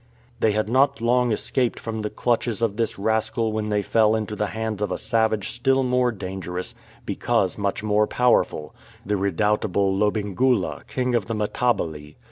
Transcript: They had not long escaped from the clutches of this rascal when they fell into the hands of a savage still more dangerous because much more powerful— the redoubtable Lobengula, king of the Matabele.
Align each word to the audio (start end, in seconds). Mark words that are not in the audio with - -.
They 0.39 0.53
had 0.53 0.67
not 0.67 0.99
long 0.99 1.31
escaped 1.31 1.79
from 1.79 2.01
the 2.01 2.09
clutches 2.09 2.63
of 2.63 2.75
this 2.75 2.97
rascal 2.97 3.51
when 3.51 3.69
they 3.69 3.83
fell 3.83 4.15
into 4.15 4.35
the 4.35 4.47
hands 4.47 4.81
of 4.81 4.91
a 4.91 4.97
savage 4.97 5.49
still 5.51 5.83
more 5.83 6.11
dangerous 6.11 6.73
because 7.05 7.55
much 7.55 7.83
more 7.83 8.07
powerful— 8.07 8.73
the 9.05 9.15
redoubtable 9.15 9.93
Lobengula, 9.95 10.87
king 10.87 11.13
of 11.13 11.27
the 11.27 11.35
Matabele. 11.35 12.15